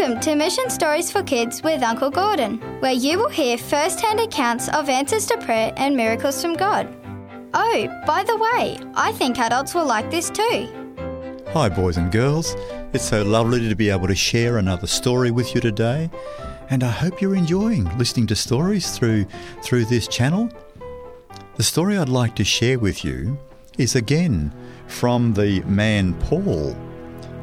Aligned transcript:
Welcome 0.00 0.20
to 0.20 0.34
Mission 0.34 0.70
Stories 0.70 1.12
for 1.12 1.22
Kids 1.22 1.62
with 1.62 1.82
Uncle 1.82 2.08
Gordon, 2.08 2.56
where 2.80 2.90
you 2.90 3.18
will 3.18 3.28
hear 3.28 3.58
first 3.58 4.00
hand 4.00 4.18
accounts 4.18 4.66
of 4.70 4.88
answers 4.88 5.26
to 5.26 5.36
prayer 5.36 5.74
and 5.76 5.94
miracles 5.94 6.40
from 6.40 6.54
God. 6.54 6.88
Oh, 7.52 8.02
by 8.06 8.24
the 8.24 8.38
way, 8.38 8.78
I 8.94 9.12
think 9.12 9.38
adults 9.38 9.74
will 9.74 9.84
like 9.84 10.10
this 10.10 10.30
too. 10.30 10.66
Hi, 11.48 11.68
boys 11.68 11.98
and 11.98 12.10
girls. 12.10 12.56
It's 12.94 13.06
so 13.06 13.22
lovely 13.22 13.68
to 13.68 13.74
be 13.74 13.90
able 13.90 14.06
to 14.06 14.14
share 14.14 14.56
another 14.56 14.86
story 14.86 15.30
with 15.30 15.54
you 15.54 15.60
today, 15.60 16.08
and 16.70 16.82
I 16.82 16.88
hope 16.88 17.20
you're 17.20 17.36
enjoying 17.36 17.84
listening 17.98 18.26
to 18.28 18.36
stories 18.36 18.96
through 18.96 19.26
through 19.62 19.84
this 19.84 20.08
channel. 20.08 20.48
The 21.56 21.62
story 21.62 21.98
I'd 21.98 22.08
like 22.08 22.34
to 22.36 22.44
share 22.44 22.78
with 22.78 23.04
you 23.04 23.38
is 23.76 23.94
again 23.94 24.50
from 24.86 25.34
the 25.34 25.60
man 25.64 26.14
Paul 26.20 26.74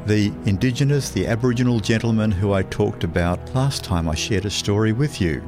the 0.08 0.32
Indigenous, 0.46 1.10
the 1.10 1.28
Aboriginal 1.28 1.82
gentleman 1.82 2.32
who 2.32 2.54
I 2.54 2.64
talked 2.64 3.04
about 3.04 3.54
last 3.54 3.84
time 3.84 4.08
I 4.08 4.16
shared 4.16 4.46
a 4.46 4.50
story 4.50 4.94
with 4.94 5.20
you. 5.20 5.44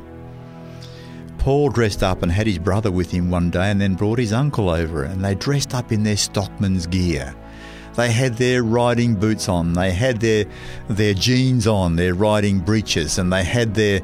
Paul 1.37 1.69
dressed 1.69 2.03
up 2.03 2.21
and 2.21 2.31
had 2.31 2.45
his 2.45 2.59
brother 2.59 2.91
with 2.91 3.09
him 3.09 3.31
one 3.31 3.51
day 3.51 3.71
and 3.71 3.79
then 3.79 3.95
brought 3.95 4.19
his 4.19 4.33
uncle 4.33 4.69
over, 4.69 5.03
and 5.03 5.23
they 5.23 5.33
dressed 5.33 5.73
up 5.73 5.93
in 5.93 6.03
their 6.03 6.17
stockman's 6.17 6.87
gear. 6.87 7.33
They 7.95 8.11
had 8.11 8.35
their 8.35 8.61
riding 8.61 9.15
boots 9.15 9.47
on, 9.47 9.73
they 9.73 9.91
had 9.93 10.19
their, 10.19 10.45
their 10.89 11.13
jeans 11.13 11.65
on, 11.65 11.95
their 11.95 12.13
riding 12.13 12.59
breeches, 12.59 13.17
and 13.17 13.31
they 13.31 13.45
had 13.45 13.75
their 13.75 14.01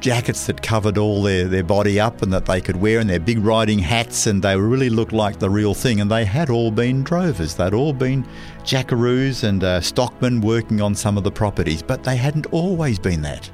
jackets 0.00 0.46
that 0.46 0.62
covered 0.62 0.98
all 0.98 1.22
their, 1.22 1.46
their 1.48 1.64
body 1.64 1.98
up 1.98 2.22
and 2.22 2.32
that 2.32 2.46
they 2.46 2.60
could 2.60 2.76
wear, 2.76 3.00
and 3.00 3.08
their 3.08 3.20
big 3.20 3.38
riding 3.38 3.78
hats, 3.78 4.26
and 4.26 4.42
they 4.42 4.56
really 4.56 4.90
looked 4.90 5.12
like 5.12 5.38
the 5.38 5.50
real 5.50 5.74
thing. 5.74 6.00
And 6.00 6.10
they 6.10 6.24
had 6.24 6.50
all 6.50 6.70
been 6.70 7.02
drovers, 7.02 7.54
they'd 7.54 7.74
all 7.74 7.92
been 7.92 8.26
jackaroos 8.64 9.44
and 9.44 9.62
uh, 9.62 9.80
stockmen 9.80 10.40
working 10.40 10.80
on 10.80 10.94
some 10.94 11.16
of 11.16 11.24
the 11.24 11.30
properties, 11.30 11.82
but 11.82 12.04
they 12.04 12.16
hadn't 12.16 12.46
always 12.52 12.98
been 12.98 13.22
that. 13.22 13.50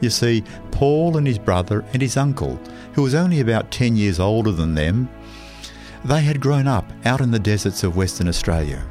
You 0.00 0.10
see, 0.10 0.44
Paul 0.70 1.16
and 1.16 1.26
his 1.26 1.38
brother 1.38 1.84
and 1.92 2.02
his 2.02 2.16
uncle, 2.16 2.56
who 2.92 3.02
was 3.02 3.14
only 3.14 3.40
about 3.40 3.70
10 3.70 3.96
years 3.96 4.20
older 4.20 4.52
than 4.52 4.74
them, 4.74 5.08
they 6.04 6.20
had 6.20 6.40
grown 6.40 6.66
up 6.66 6.84
out 7.04 7.20
in 7.20 7.30
the 7.30 7.38
deserts 7.38 7.82
of 7.82 7.96
Western 7.96 8.28
Australia. 8.28 8.84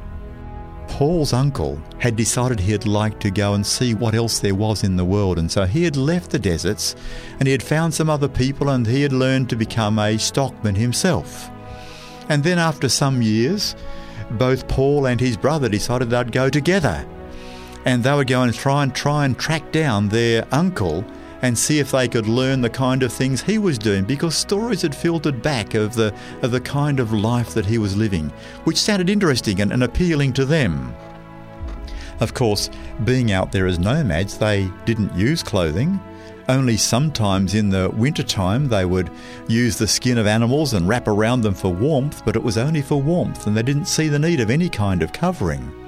Paul's 0.88 1.32
uncle 1.32 1.80
had 1.98 2.16
decided 2.16 2.60
he'd 2.60 2.86
like 2.86 3.18
to 3.20 3.30
go 3.30 3.54
and 3.54 3.66
see 3.66 3.94
what 3.94 4.14
else 4.14 4.38
there 4.38 4.54
was 4.54 4.84
in 4.84 4.96
the 4.96 5.04
world, 5.04 5.38
and 5.38 5.50
so 5.50 5.64
he 5.64 5.84
had 5.84 5.96
left 5.96 6.30
the 6.30 6.38
deserts 6.38 6.94
and 7.38 7.46
he 7.46 7.52
had 7.52 7.62
found 7.62 7.92
some 7.92 8.08
other 8.08 8.28
people 8.28 8.68
and 8.70 8.86
he 8.86 9.02
had 9.02 9.12
learned 9.12 9.50
to 9.50 9.56
become 9.56 9.98
a 9.98 10.18
stockman 10.18 10.74
himself. 10.74 11.50
And 12.28 12.42
then, 12.42 12.58
after 12.58 12.88
some 12.88 13.20
years, 13.22 13.74
both 14.32 14.68
Paul 14.68 15.06
and 15.06 15.20
his 15.20 15.36
brother 15.36 15.68
decided 15.68 16.10
they'd 16.10 16.32
go 16.32 16.48
together 16.48 17.06
and 17.84 18.02
they 18.02 18.14
would 18.14 18.26
go 18.26 18.42
and 18.42 18.54
try 18.54 18.82
and 18.82 18.94
try 18.94 19.24
and 19.24 19.38
track 19.38 19.72
down 19.72 20.08
their 20.08 20.46
uncle 20.52 21.04
and 21.44 21.58
see 21.58 21.78
if 21.78 21.90
they 21.90 22.08
could 22.08 22.26
learn 22.26 22.62
the 22.62 22.70
kind 22.70 23.02
of 23.02 23.12
things 23.12 23.42
he 23.42 23.58
was 23.58 23.76
doing 23.76 24.02
because 24.02 24.34
stories 24.34 24.80
had 24.80 24.96
filtered 24.96 25.42
back 25.42 25.74
of 25.74 25.94
the, 25.94 26.12
of 26.40 26.50
the 26.52 26.60
kind 26.60 26.98
of 26.98 27.12
life 27.12 27.52
that 27.52 27.66
he 27.66 27.76
was 27.76 27.94
living, 27.94 28.30
which 28.64 28.80
sounded 28.80 29.10
interesting 29.10 29.60
and, 29.60 29.70
and 29.70 29.84
appealing 29.84 30.32
to 30.32 30.46
them. 30.46 30.96
Of 32.20 32.32
course, 32.32 32.70
being 33.04 33.30
out 33.30 33.52
there 33.52 33.66
as 33.66 33.78
nomads, 33.78 34.38
they 34.38 34.70
didn't 34.86 35.14
use 35.14 35.42
clothing. 35.42 36.00
Only 36.48 36.78
sometimes 36.78 37.54
in 37.54 37.68
the 37.68 37.90
wintertime 37.90 38.66
they 38.66 38.86
would 38.86 39.10
use 39.46 39.76
the 39.76 39.86
skin 39.86 40.16
of 40.16 40.26
animals 40.26 40.72
and 40.72 40.88
wrap 40.88 41.08
around 41.08 41.42
them 41.42 41.54
for 41.54 41.68
warmth, 41.68 42.24
but 42.24 42.36
it 42.36 42.42
was 42.42 42.56
only 42.56 42.80
for 42.80 43.02
warmth 43.02 43.46
and 43.46 43.54
they 43.54 43.62
didn't 43.62 43.84
see 43.84 44.08
the 44.08 44.18
need 44.18 44.40
of 44.40 44.48
any 44.48 44.70
kind 44.70 45.02
of 45.02 45.12
covering. 45.12 45.83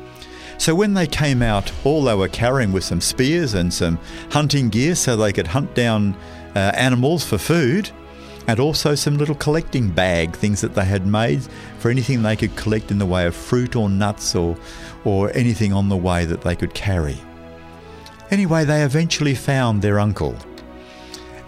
So 0.58 0.74
when 0.74 0.94
they 0.94 1.06
came 1.06 1.42
out, 1.42 1.70
all 1.84 2.04
they 2.04 2.14
were 2.14 2.28
carrying 2.28 2.72
was 2.72 2.84
some 2.84 3.00
spears 3.00 3.54
and 3.54 3.72
some 3.72 3.98
hunting 4.30 4.68
gear 4.68 4.94
so 4.94 5.16
they 5.16 5.32
could 5.32 5.46
hunt 5.46 5.74
down 5.74 6.16
uh, 6.54 6.72
animals 6.74 7.24
for 7.24 7.38
food, 7.38 7.90
and 8.48 8.60
also 8.60 8.94
some 8.94 9.18
little 9.18 9.34
collecting 9.34 9.90
bag 9.90 10.34
things 10.34 10.60
that 10.60 10.74
they 10.74 10.84
had 10.84 11.06
made 11.06 11.42
for 11.78 11.90
anything 11.90 12.22
they 12.22 12.36
could 12.36 12.54
collect 12.56 12.90
in 12.90 12.98
the 12.98 13.06
way 13.06 13.26
of 13.26 13.34
fruit 13.34 13.76
or 13.76 13.88
nuts 13.88 14.34
or, 14.34 14.56
or 15.04 15.30
anything 15.36 15.72
on 15.72 15.88
the 15.88 15.96
way 15.96 16.24
that 16.24 16.42
they 16.42 16.56
could 16.56 16.72
carry. 16.72 17.18
Anyway, 18.30 18.64
they 18.64 18.82
eventually 18.82 19.34
found 19.34 19.82
their 19.82 19.98
uncle 19.98 20.36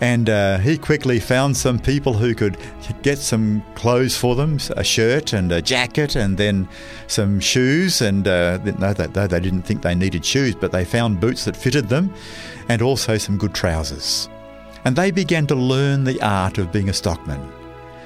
and 0.01 0.31
uh, 0.31 0.59
he 0.59 0.79
quickly 0.79 1.19
found 1.19 1.57
some 1.57 1.79
people 1.79 2.13
who 2.13 2.35
could 2.35 2.57
get 3.03 3.19
some 3.19 3.63
clothes 3.75 4.17
for 4.17 4.37
them 4.37 4.59
a 4.77 4.85
shirt 4.85 5.33
and 5.33 5.51
a 5.51 5.61
jacket 5.61 6.15
and 6.15 6.39
then 6.39 6.69
some 7.09 7.41
shoes 7.41 8.01
and 8.01 8.29
uh, 8.29 8.59
no, 8.79 8.93
they, 8.93 9.27
they 9.27 9.41
didn't 9.41 9.63
think 9.63 9.83
they 9.83 9.95
needed 9.95 10.25
shoes 10.25 10.55
but 10.55 10.71
they 10.71 10.85
found 10.85 11.21
boots 11.21 11.45
that 11.45 11.57
fitted 11.57 11.89
them 11.89 12.13
and 12.69 12.83
also 12.83 13.19
some 13.19 13.37
good 13.39 13.55
trousers. 13.55 14.29
And 14.85 14.95
they 14.95 15.11
began 15.11 15.47
to 15.49 15.55
learn 15.55 16.05
the 16.05 16.21
art 16.23 16.59
of 16.59 16.73
being 16.73 16.89
a 16.89 16.93
stockman. 16.93 17.53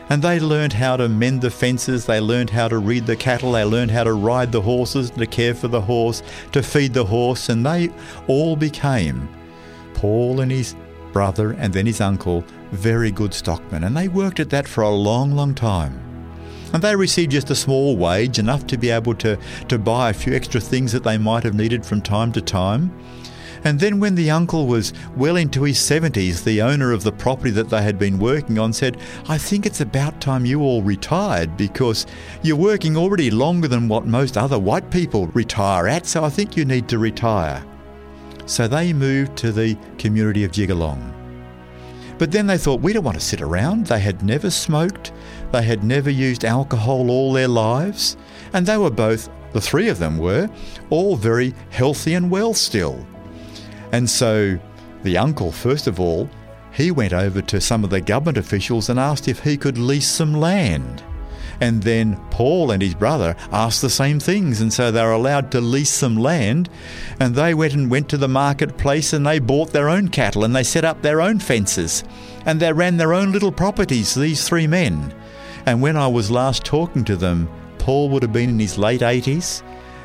And 0.09 0.23
they 0.23 0.41
learned 0.41 0.73
how 0.73 0.97
to 0.97 1.09
mend 1.09 1.41
the 1.41 1.51
fences, 1.51 2.07
they 2.07 2.21
learned 2.21 2.51
how 2.51 2.69
to 2.69 2.79
read 2.79 3.07
the 3.07 3.17
cattle, 3.17 3.53
they 3.53 3.65
learned 3.65 3.91
how 3.91 4.05
to 4.05 4.13
ride 4.13 4.53
the 4.53 4.61
horses, 4.61 5.11
to 5.11 5.27
care 5.27 5.55
for 5.55 5.69
the 5.69 5.81
horse, 5.81 6.23
to 6.53 6.63
feed 6.63 6.93
the 6.93 7.05
horse, 7.05 7.49
and 7.49 7.65
they 7.65 7.91
all 8.27 8.57
became 8.57 9.29
Paul 9.95 10.41
and 10.41 10.51
his 10.51 10.75
brother, 11.12 11.53
and 11.53 11.73
then 11.73 11.87
his 11.87 12.00
uncle, 12.00 12.45
very 12.71 13.11
good 13.11 13.34
stockmen, 13.34 13.84
and 13.84 13.97
they 13.97 14.09
worked 14.09 14.41
at 14.41 14.50
that 14.50 14.67
for 14.67 14.83
a 14.83 14.91
long, 14.91 15.33
long 15.33 15.55
time. 15.55 15.99
And 16.73 16.83
they 16.83 16.97
received 16.97 17.33
just 17.33 17.50
a 17.50 17.55
small 17.55 17.97
wage, 17.97 18.39
enough 18.39 18.67
to 18.69 18.78
be 18.78 18.91
able 18.91 19.15
to, 19.17 19.39
to 19.69 19.78
buy 19.78 20.11
a 20.11 20.15
few 20.15 20.34
extra 20.34 20.61
things 20.61 20.93
that 20.93 21.05
they 21.05 21.19
might 21.19 21.45
have 21.45 21.55
needed 21.55 21.84
from 21.84 22.00
time 22.00 22.33
to 22.33 22.41
time. 22.41 22.91
And 23.65 23.78
then, 23.78 24.00
when 24.00 24.17
the 24.17 24.31
uncle 24.31 24.67
was 24.67 24.93
well 25.17 25.37
into 25.37 25.62
his 25.62 25.78
70s, 25.78 26.43
the 26.43 26.62
owner 26.62 26.91
of 26.91 27.05
the 27.05 27.12
property 27.12 27.50
that 27.53 27.69
they 27.69 27.83
had 27.83 27.97
been 27.97 28.19
working 28.19 28.59
on 28.59 28.73
said, 28.73 28.97
I 29.29 29.39
think 29.39 29.67
it's 29.67 29.81
about 29.81 30.21
time 30.21 30.44
you 30.44 30.62
all 30.62 30.83
retired 30.83 31.56
because 31.56 32.06
you're 32.43 32.56
working 32.56 32.97
already 32.97 33.31
longer 33.31 33.69
than 33.69 33.87
what 33.87 34.05
most 34.05 34.37
other 34.37 34.59
white 34.59 34.91
people 34.91 35.29
retire 35.29 35.87
at, 35.87 36.06
so 36.06 36.25
I 36.25 36.29
think 36.29 36.56
you 36.56 36.65
need 36.65 36.89
to 36.89 36.99
retire. 36.99 37.65
So 38.47 38.69
they 38.69 38.93
moved 38.93 39.37
to 39.39 39.53
the 39.53 39.77
community 39.99 40.45
of 40.45 40.53
Jigalong. 40.53 41.13
But 42.19 42.31
then 42.31 42.47
they 42.47 42.59
thought, 42.59 42.81
we 42.81 42.93
don't 42.93 43.05
want 43.05 43.19
to 43.19 43.25
sit 43.25 43.41
around. 43.41 43.87
They 43.87 43.99
had 43.99 44.23
never 44.23 44.51
smoked, 44.51 45.13
they 45.51 45.63
had 45.63 45.83
never 45.83 46.11
used 46.11 46.45
alcohol 46.45 47.11
all 47.11 47.33
their 47.33 47.49
lives, 47.49 48.17
and 48.53 48.65
they 48.65 48.77
were 48.77 48.91
both, 48.91 49.29
the 49.53 49.61
three 49.61 49.89
of 49.89 49.99
them 49.99 50.19
were, 50.19 50.49
all 50.91 51.17
very 51.17 51.55
healthy 51.71 52.15
and 52.15 52.31
well 52.31 52.55
still. 52.55 53.05
And 53.93 54.09
so 54.09 54.59
the 55.03 55.19
uncle, 55.19 55.51
first 55.51 55.87
of 55.87 55.99
all, 55.99 56.29
he 56.73 56.91
went 56.91 57.13
over 57.13 57.43
to 57.43 57.61
some 57.61 57.85
of 57.85 57.91
the 57.91 58.01
government 58.01 58.39
officials 58.39 58.89
and 58.89 58.99
asked 58.99 59.29
if 59.29 59.41
he 59.41 59.57
could 59.57 59.77
lease 59.77 60.09
some 60.09 60.33
land. 60.33 61.03
And 61.62 61.81
then 61.81 62.21
Paul 62.31 62.73
and 62.73 62.83
his 62.83 62.97
brother 62.97 63.37
asked 63.53 63.83
the 63.83 63.89
same 63.89 64.19
things, 64.19 64.61
and 64.61 64.73
so 64.73 64.91
they 64.91 65.00
were 65.00 65.12
allowed 65.12 65.53
to 65.53 65.61
lease 65.61 65.93
some 65.93 66.17
land. 66.17 66.69
And 67.21 67.37
they 67.37 67.55
went 67.55 67.73
and 67.75 67.89
went 67.89 68.09
to 68.09 68.17
the 68.17 68.27
marketplace 68.27 69.12
and 69.12 69.25
they 69.25 69.39
bought 69.39 69.71
their 69.71 69.89
own 69.89 70.09
cattle 70.09 70.43
and 70.43 70.56
they 70.56 70.65
set 70.65 70.84
up 70.84 71.03
their 71.03 71.21
own 71.21 71.39
fences 71.39 72.03
and 72.47 72.59
they 72.59 72.73
ran 72.73 72.97
their 72.97 73.15
own 73.15 73.31
little 73.31 73.53
properties, 73.53 74.12
these 74.12 74.49
three 74.49 74.67
men. 74.67 75.15
And 75.65 75.81
when 75.81 75.97
I 75.97 76.09
was 76.09 76.33
last 76.33 76.65
talking 76.65 77.05
to 77.05 77.15
them, 77.15 77.49
Paul 77.79 78.09
would 78.09 78.25
have 78.25 78.33
been 78.33 78.50
in 78.50 78.59
his 78.59 78.77
late 78.77 79.03
80s 79.03 79.62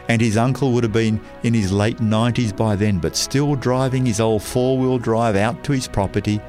and 0.09 0.21
his 0.21 0.37
uncle 0.37 0.73
would 0.73 0.83
have 0.83 0.93
been 0.93 1.19
in 1.41 1.55
his 1.55 1.71
late 1.71 1.97
90s 1.97 2.55
by 2.55 2.75
then, 2.75 2.99
but 2.99 3.15
still 3.15 3.55
driving 3.55 4.05
his 4.05 4.19
old 4.19 4.43
four 4.43 4.77
wheel 4.77 4.99
drive 4.99 5.35
out 5.35 5.63
to 5.63 5.71
his 5.71 5.87
property 5.87 6.39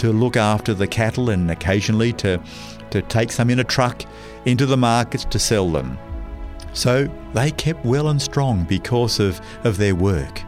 to 0.00 0.12
look 0.12 0.36
after 0.36 0.74
the 0.74 0.86
cattle 0.86 1.30
and 1.30 1.50
occasionally 1.50 2.12
to, 2.14 2.42
to 2.90 3.02
take 3.02 3.30
some 3.30 3.50
in 3.50 3.60
a 3.60 3.64
truck 3.64 4.02
into 4.44 4.66
the 4.66 4.76
markets 4.76 5.24
to 5.26 5.38
sell 5.38 5.68
them. 5.68 5.98
So 6.72 7.08
they 7.34 7.50
kept 7.50 7.84
well 7.84 8.08
and 8.08 8.20
strong 8.20 8.64
because 8.64 9.20
of, 9.20 9.40
of 9.64 9.76
their 9.76 9.94
work. 9.94 10.42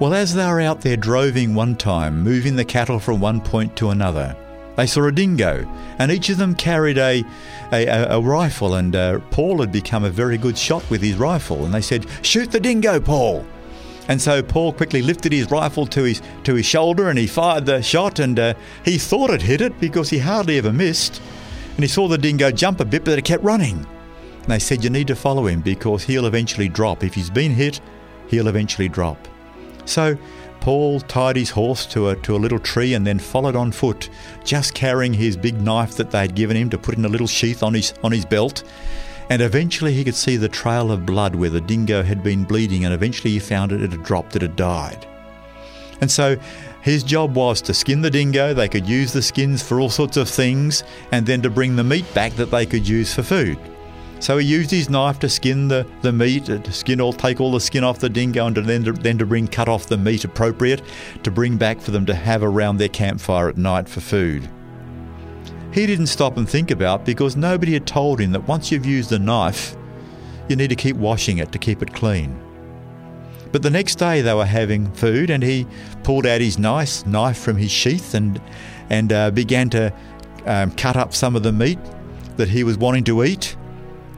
Well, 0.00 0.12
as 0.12 0.34
they 0.34 0.46
were 0.46 0.60
out 0.60 0.80
there 0.80 0.96
droving 0.96 1.54
one 1.54 1.76
time, 1.76 2.22
moving 2.22 2.56
the 2.56 2.64
cattle 2.64 2.98
from 2.98 3.20
one 3.20 3.40
point 3.40 3.76
to 3.76 3.90
another, 3.90 4.36
they 4.76 4.86
saw 4.88 5.06
a 5.06 5.12
dingo, 5.12 5.64
and 6.00 6.10
each 6.10 6.30
of 6.30 6.38
them 6.38 6.56
carried 6.56 6.98
a, 6.98 7.24
a, 7.72 7.86
a 8.10 8.20
rifle, 8.20 8.74
and 8.74 8.96
uh, 8.96 9.20
Paul 9.30 9.60
had 9.60 9.70
become 9.70 10.02
a 10.02 10.10
very 10.10 10.36
good 10.36 10.58
shot 10.58 10.88
with 10.90 11.00
his 11.00 11.14
rifle. 11.14 11.64
And 11.64 11.72
they 11.72 11.80
said, 11.80 12.06
Shoot 12.22 12.50
the 12.50 12.58
dingo, 12.58 12.98
Paul! 12.98 13.46
And 14.08 14.20
so 14.20 14.42
Paul 14.42 14.72
quickly 14.72 15.02
lifted 15.02 15.32
his 15.32 15.50
rifle 15.50 15.86
to 15.86 16.02
his, 16.04 16.20
to 16.44 16.54
his 16.54 16.66
shoulder 16.66 17.08
and 17.08 17.18
he 17.18 17.26
fired 17.26 17.66
the 17.66 17.82
shot, 17.82 18.18
and 18.18 18.38
uh, 18.38 18.54
he 18.84 18.98
thought 18.98 19.30
it 19.30 19.42
hit 19.42 19.60
it 19.60 19.78
because 19.80 20.10
he 20.10 20.18
hardly 20.18 20.58
ever 20.58 20.72
missed 20.72 21.22
and 21.76 21.82
he 21.82 21.88
saw 21.88 22.06
the 22.06 22.18
dingo 22.18 22.50
jump 22.52 22.80
a 22.80 22.84
bit, 22.84 23.04
but 23.04 23.18
it 23.18 23.24
kept 23.24 23.42
running. 23.42 23.84
And 24.42 24.46
they 24.46 24.60
said, 24.60 24.84
You 24.84 24.90
need 24.90 25.08
to 25.08 25.16
follow 25.16 25.46
him 25.46 25.60
because 25.60 26.04
he'll 26.04 26.26
eventually 26.26 26.68
drop. 26.68 27.02
If 27.02 27.14
he's 27.14 27.30
been 27.30 27.52
hit, 27.52 27.80
he'll 28.28 28.48
eventually 28.48 28.88
drop. 28.88 29.18
So 29.84 30.16
Paul 30.60 31.00
tied 31.00 31.36
his 31.36 31.50
horse 31.50 31.84
to 31.86 32.10
a, 32.10 32.16
to 32.16 32.36
a 32.36 32.38
little 32.38 32.60
tree 32.60 32.94
and 32.94 33.04
then 33.04 33.18
followed 33.18 33.56
on 33.56 33.72
foot, 33.72 34.08
just 34.44 34.72
carrying 34.74 35.14
his 35.14 35.36
big 35.36 35.60
knife 35.60 35.96
that 35.96 36.12
they'd 36.12 36.34
given 36.34 36.56
him 36.56 36.70
to 36.70 36.78
put 36.78 36.96
in 36.96 37.04
a 37.04 37.08
little 37.08 37.26
sheath 37.26 37.62
on 37.62 37.74
his, 37.74 37.92
on 38.04 38.12
his 38.12 38.24
belt. 38.24 38.62
And 39.30 39.40
eventually 39.40 39.94
he 39.94 40.04
could 40.04 40.14
see 40.14 40.36
the 40.36 40.48
trail 40.48 40.92
of 40.92 41.06
blood 41.06 41.34
where 41.34 41.50
the 41.50 41.60
dingo 41.60 42.02
had 42.02 42.22
been 42.22 42.44
bleeding, 42.44 42.84
and 42.84 42.92
eventually 42.92 43.30
he 43.30 43.38
found 43.38 43.72
it, 43.72 43.82
it 43.82 43.92
had 43.92 44.02
dropped, 44.02 44.36
it 44.36 44.42
had 44.42 44.56
died. 44.56 45.06
And 46.00 46.10
so 46.10 46.36
his 46.82 47.02
job 47.02 47.34
was 47.34 47.62
to 47.62 47.72
skin 47.72 48.02
the 48.02 48.10
dingo, 48.10 48.52
they 48.52 48.68
could 48.68 48.86
use 48.86 49.12
the 49.12 49.22
skins 49.22 49.62
for 49.62 49.80
all 49.80 49.88
sorts 49.88 50.18
of 50.18 50.28
things, 50.28 50.84
and 51.12 51.24
then 51.24 51.40
to 51.42 51.50
bring 51.50 51.76
the 51.76 51.84
meat 51.84 52.12
back 52.12 52.32
that 52.34 52.50
they 52.50 52.66
could 52.66 52.86
use 52.86 53.14
for 53.14 53.22
food. 53.22 53.58
So 54.20 54.38
he 54.38 54.46
used 54.46 54.70
his 54.70 54.88
knife 54.88 55.18
to 55.20 55.28
skin 55.28 55.68
the, 55.68 55.86
the 56.02 56.12
meat, 56.12 56.48
uh, 56.48 56.58
to 56.58 56.72
skin 56.72 57.00
all, 57.00 57.12
take 57.12 57.40
all 57.40 57.52
the 57.52 57.60
skin 57.60 57.84
off 57.84 57.98
the 57.98 58.08
dingo, 58.08 58.46
and 58.46 58.54
to 58.54 58.62
then, 58.62 58.84
to, 58.84 58.92
then 58.92 59.18
to 59.18 59.26
bring 59.26 59.48
cut 59.48 59.68
off 59.68 59.86
the 59.86 59.96
meat 59.98 60.24
appropriate 60.24 60.82
to 61.22 61.30
bring 61.30 61.56
back 61.56 61.80
for 61.80 61.90
them 61.90 62.06
to 62.06 62.14
have 62.14 62.42
around 62.42 62.76
their 62.76 62.88
campfire 62.88 63.48
at 63.48 63.56
night 63.56 63.88
for 63.88 64.00
food. 64.00 64.48
He 65.74 65.86
didn't 65.86 66.06
stop 66.06 66.36
and 66.36 66.48
think 66.48 66.70
about 66.70 67.04
because 67.04 67.34
nobody 67.34 67.72
had 67.72 67.84
told 67.84 68.20
him 68.20 68.30
that 68.30 68.46
once 68.46 68.70
you've 68.70 68.86
used 68.86 69.10
a 69.10 69.18
knife, 69.18 69.76
you 70.48 70.54
need 70.54 70.68
to 70.68 70.76
keep 70.76 70.94
washing 70.94 71.38
it 71.38 71.50
to 71.50 71.58
keep 71.58 71.82
it 71.82 71.92
clean. 71.92 72.40
But 73.50 73.62
the 73.62 73.70
next 73.70 73.96
day 73.96 74.20
they 74.20 74.34
were 74.34 74.44
having 74.44 74.92
food, 74.92 75.30
and 75.30 75.42
he 75.42 75.66
pulled 76.04 76.26
out 76.26 76.40
his 76.40 76.60
nice 76.60 77.04
knife 77.06 77.38
from 77.38 77.56
his 77.56 77.72
sheath 77.72 78.14
and 78.14 78.40
and 78.88 79.12
uh, 79.12 79.32
began 79.32 79.68
to 79.70 79.92
um, 80.46 80.70
cut 80.72 80.96
up 80.96 81.12
some 81.12 81.34
of 81.34 81.42
the 81.42 81.52
meat 81.52 81.80
that 82.36 82.48
he 82.48 82.62
was 82.62 82.78
wanting 82.78 83.02
to 83.04 83.24
eat. 83.24 83.56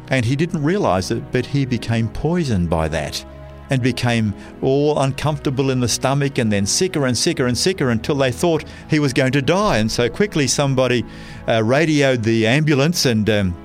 And 0.08 0.26
he 0.26 0.36
didn't 0.36 0.62
realise 0.62 1.10
it, 1.10 1.32
but 1.32 1.46
he 1.46 1.64
became 1.64 2.10
poisoned 2.10 2.68
by 2.68 2.88
that 2.88 3.24
and 3.70 3.82
became 3.82 4.34
all 4.62 4.98
uncomfortable 5.00 5.70
in 5.70 5.80
the 5.80 5.88
stomach 5.88 6.38
and 6.38 6.52
then 6.52 6.66
sicker 6.66 7.06
and 7.06 7.16
sicker 7.16 7.46
and 7.46 7.56
sicker 7.56 7.88
until 7.88 8.14
they 8.14 8.32
thought 8.32 8.64
he 8.88 8.98
was 8.98 9.12
going 9.12 9.32
to 9.32 9.42
die. 9.42 9.78
And 9.78 9.90
so 9.90 10.08
quickly 10.08 10.46
somebody 10.46 11.04
uh, 11.48 11.62
radioed 11.62 12.22
the 12.22 12.46
ambulance 12.46 13.06
and, 13.06 13.28
um, 13.28 13.56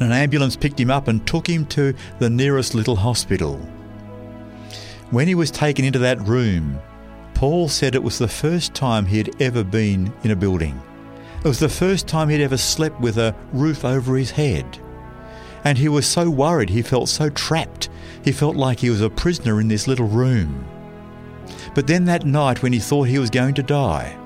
and 0.00 0.10
an 0.10 0.12
ambulance 0.12 0.56
picked 0.56 0.80
him 0.80 0.90
up 0.90 1.08
and 1.08 1.26
took 1.26 1.46
him 1.46 1.66
to 1.66 1.94
the 2.18 2.30
nearest 2.30 2.74
little 2.74 2.96
hospital. 2.96 3.56
When 5.10 5.26
he 5.26 5.34
was 5.34 5.50
taken 5.50 5.84
into 5.84 5.98
that 6.00 6.20
room, 6.20 6.78
Paul 7.34 7.68
said 7.68 7.94
it 7.94 8.02
was 8.02 8.18
the 8.18 8.28
first 8.28 8.74
time 8.74 9.06
he 9.06 9.18
had 9.18 9.40
ever 9.40 9.64
been 9.64 10.12
in 10.22 10.32
a 10.32 10.36
building. 10.36 10.80
It 11.38 11.48
was 11.48 11.60
the 11.60 11.68
first 11.68 12.08
time 12.08 12.28
he'd 12.28 12.42
ever 12.42 12.56
slept 12.56 13.00
with 13.00 13.16
a 13.16 13.34
roof 13.52 13.84
over 13.84 14.16
his 14.16 14.32
head. 14.32 14.78
And 15.64 15.78
he 15.78 15.88
was 15.88 16.06
so 16.06 16.28
worried, 16.28 16.70
he 16.70 16.82
felt 16.82 17.08
so 17.08 17.30
trapped. 17.30 17.88
He 18.28 18.32
felt 18.32 18.56
like 18.56 18.80
he 18.80 18.90
was 18.90 19.00
a 19.00 19.08
prisoner 19.08 19.58
in 19.58 19.68
this 19.68 19.88
little 19.88 20.06
room. 20.06 20.62
But 21.74 21.86
then 21.86 22.04
that 22.04 22.26
night, 22.26 22.62
when 22.62 22.74
he 22.74 22.78
thought 22.78 23.08
he 23.08 23.18
was 23.18 23.30
going 23.30 23.54
to 23.54 23.62
die, 23.62 24.18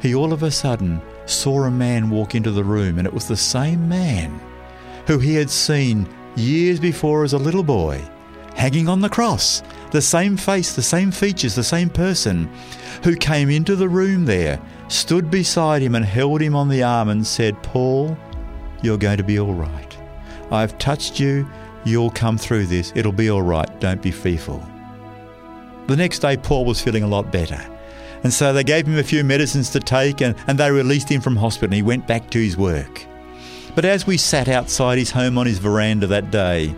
he 0.00 0.12
all 0.12 0.32
of 0.32 0.42
a 0.42 0.50
sudden 0.50 1.00
saw 1.26 1.62
a 1.62 1.70
man 1.70 2.10
walk 2.10 2.34
into 2.34 2.50
the 2.50 2.64
room, 2.64 2.98
and 2.98 3.06
it 3.06 3.14
was 3.14 3.28
the 3.28 3.36
same 3.36 3.88
man 3.88 4.40
who 5.06 5.20
he 5.20 5.36
had 5.36 5.50
seen 5.50 6.08
years 6.34 6.80
before 6.80 7.22
as 7.22 7.32
a 7.32 7.38
little 7.38 7.62
boy 7.62 8.02
hanging 8.56 8.88
on 8.88 9.00
the 9.00 9.08
cross. 9.08 9.62
The 9.92 10.02
same 10.02 10.36
face, 10.36 10.74
the 10.74 10.82
same 10.82 11.12
features, 11.12 11.54
the 11.54 11.62
same 11.62 11.90
person 11.90 12.50
who 13.04 13.14
came 13.14 13.50
into 13.50 13.76
the 13.76 13.88
room 13.88 14.24
there, 14.24 14.60
stood 14.88 15.30
beside 15.30 15.80
him 15.80 15.94
and 15.94 16.04
held 16.04 16.40
him 16.42 16.56
on 16.56 16.68
the 16.68 16.82
arm 16.82 17.08
and 17.08 17.24
said, 17.24 17.62
Paul, 17.62 18.16
you're 18.82 18.98
going 18.98 19.18
to 19.18 19.22
be 19.22 19.38
all 19.38 19.54
right. 19.54 19.96
I've 20.50 20.76
touched 20.78 21.20
you. 21.20 21.48
You'll 21.84 22.10
come 22.10 22.38
through 22.38 22.66
this. 22.66 22.92
It'll 22.94 23.12
be 23.12 23.30
all 23.30 23.42
right. 23.42 23.68
Don't 23.80 24.02
be 24.02 24.10
fearful. 24.10 24.64
The 25.88 25.96
next 25.96 26.20
day, 26.20 26.36
Paul 26.36 26.64
was 26.64 26.80
feeling 26.80 27.02
a 27.02 27.08
lot 27.08 27.32
better. 27.32 27.60
And 28.22 28.32
so 28.32 28.52
they 28.52 28.62
gave 28.62 28.86
him 28.86 28.98
a 28.98 29.02
few 29.02 29.24
medicines 29.24 29.70
to 29.70 29.80
take 29.80 30.20
and, 30.20 30.36
and 30.46 30.58
they 30.58 30.70
released 30.70 31.08
him 31.08 31.20
from 31.20 31.36
hospital 31.36 31.66
and 31.66 31.74
he 31.74 31.82
went 31.82 32.06
back 32.06 32.30
to 32.30 32.38
his 32.38 32.56
work. 32.56 33.04
But 33.74 33.84
as 33.84 34.06
we 34.06 34.16
sat 34.16 34.48
outside 34.48 34.98
his 34.98 35.10
home 35.10 35.38
on 35.38 35.46
his 35.46 35.58
veranda 35.58 36.06
that 36.06 36.30
day, 36.30 36.74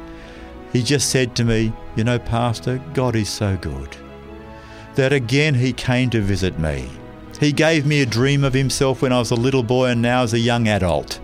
he 0.73 0.83
just 0.83 1.11
said 1.11 1.37
to 1.37 1.45
me, 1.45 1.73
You 1.97 2.05
know, 2.05 2.19
Pastor, 2.19 2.81
God 2.95 3.15
is 3.15 3.29
so 3.29 3.57
good. 3.59 3.95
That 4.95 5.13
again 5.13 5.55
he 5.55 5.73
came 5.73 6.09
to 6.11 6.21
visit 6.21 6.59
me. 6.59 6.89
He 7.41 7.53
gave 7.53 7.85
me 7.85 8.01
a 8.01 8.07
dream 8.07 8.45
of 8.45 8.55
himself 8.55 9.03
when 9.03 9.13
I 9.13 9.19
was 9.19 9.33
a 9.33 9.37
little 9.37 9.63
boy 9.63 9.91
and 9.91 10.01
now 10.01 10.23
as 10.23 10.33
a 10.33 10.39
young 10.39 10.69
adult. 10.69 11.21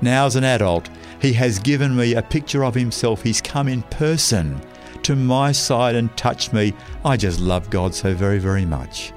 Now, 0.00 0.26
as 0.26 0.36
an 0.36 0.44
adult, 0.44 0.88
he 1.20 1.32
has 1.34 1.58
given 1.58 1.96
me 1.96 2.14
a 2.14 2.22
picture 2.22 2.64
of 2.64 2.74
himself. 2.74 3.22
He's 3.22 3.40
come 3.40 3.68
in 3.68 3.82
person 3.82 4.60
to 5.02 5.16
my 5.16 5.52
side 5.52 5.94
and 5.94 6.14
touched 6.16 6.52
me. 6.52 6.74
I 7.04 7.16
just 7.16 7.40
love 7.40 7.70
God 7.70 7.94
so 7.94 8.14
very, 8.14 8.38
very 8.38 8.66
much. 8.66 9.12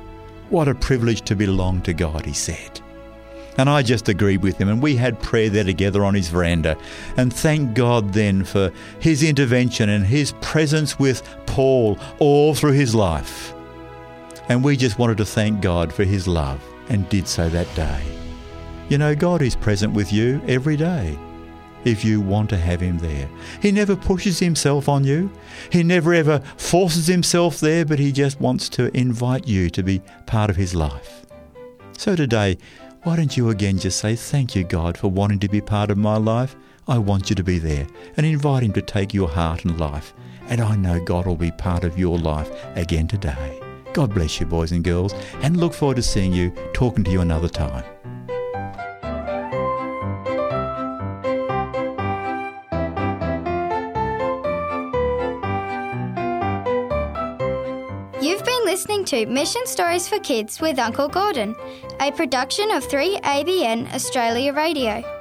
What 0.50 0.68
a 0.68 0.76
privilege 0.76 1.22
to 1.24 1.36
belong 1.36 1.82
to 1.82 1.94
God, 1.94 2.26
he 2.26 2.34
said. 2.34 2.82
And 3.58 3.70
I 3.70 3.82
just 3.82 4.08
agreed 4.08 4.42
with 4.42 4.58
him, 4.58 4.70
and 4.70 4.82
we 4.82 4.96
had 4.96 5.22
prayer 5.22 5.50
there 5.50 5.64
together 5.66 6.06
on 6.06 6.14
his 6.14 6.30
veranda. 6.30 6.78
And 7.18 7.34
thank 7.34 7.74
God 7.74 8.14
then 8.14 8.46
for 8.46 8.72
his 9.00 9.22
intervention 9.22 9.90
and 9.90 10.06
his 10.06 10.32
presence 10.42 10.98
with 10.98 11.24
Paul 11.46 12.00
all 12.20 12.56
through 12.56 12.74
his 12.74 12.96
life. 12.96 13.54
And 14.48 14.64
we 14.64 14.78
just 14.78 14.98
wanted 14.98 15.18
to 15.18 15.26
thank 15.26 15.62
God 15.62 15.92
for 15.94 16.04
his 16.04 16.28
love 16.28 16.64
and 16.88 17.08
did 17.10 17.28
so 17.28 17.50
that 17.50 17.74
day. 17.76 18.02
You 18.88 18.98
know, 18.98 19.14
God 19.14 19.42
is 19.42 19.56
present 19.56 19.94
with 19.94 20.14
you 20.14 20.42
every 20.48 20.78
day 20.78 21.18
if 21.86 22.04
you 22.04 22.22
want 22.22 22.50
to 22.50 22.58
have 22.58 22.82
him 22.82 22.98
there. 22.98 23.30
He 23.62 23.72
never 23.72 23.96
pushes 23.96 24.40
himself 24.40 24.90
on 24.90 25.04
you. 25.04 25.32
He 25.72 25.84
never 25.84 26.14
ever 26.14 26.40
forces 26.58 27.08
himself 27.08 27.60
there, 27.60 27.86
but 27.86 28.00
he 28.00 28.12
just 28.12 28.40
wants 28.40 28.70
to 28.70 28.96
invite 28.98 29.48
you 29.48 29.70
to 29.70 29.84
be 29.84 30.02
part 30.26 30.50
of 30.50 30.56
his 30.56 30.76
life. 30.76 31.26
So 31.98 32.16
today, 32.16 32.58
why 33.04 33.16
don't 33.16 33.38
you 33.38 33.50
again 33.50 33.78
just 33.78 34.00
say, 34.00 34.16
Thank 34.16 34.56
you, 34.56 34.64
God, 34.64 34.98
for 34.98 35.08
wanting 35.10 35.40
to 35.40 35.50
be 35.50 35.62
part 35.62 35.90
of 35.90 35.98
my 35.98 36.18
life? 36.18 36.56
I 36.88 36.98
want 36.98 37.30
you 37.30 37.36
to 37.36 37.44
be 37.44 37.60
there 37.60 37.88
and 38.18 38.26
invite 38.26 38.64
Him 38.64 38.74
to 38.74 38.82
take 38.82 39.14
your 39.14 39.30
heart 39.30 39.64
and 39.64 39.80
life. 39.80 40.14
And 40.48 40.60
I 40.60 40.76
know 40.76 41.00
God 41.00 41.28
will 41.28 41.36
be 41.36 41.52
part 41.52 41.84
of 41.84 42.00
your 42.00 42.18
life 42.18 42.50
again 42.76 43.08
today. 43.08 43.62
God 43.94 44.14
bless 44.14 44.40
you, 44.40 44.48
boys 44.48 44.72
and 44.72 44.84
girls, 44.84 45.14
and 45.42 45.58
look 45.58 45.74
forward 45.74 45.98
to 45.98 46.04
seeing 46.04 46.34
you, 46.34 46.52
talking 46.74 47.04
to 47.04 47.12
you 47.12 47.22
another 47.22 47.50
time. 47.50 47.84
Listening 58.70 59.04
to 59.04 59.26
Mission 59.26 59.66
Stories 59.66 60.08
for 60.08 60.20
Kids 60.20 60.62
with 60.62 60.78
Uncle 60.78 61.08
Gordon, 61.08 61.56
a 62.00 62.12
production 62.12 62.70
of 62.70 62.88
3ABN 62.88 63.92
Australia 63.96 64.54
Radio. 64.54 65.19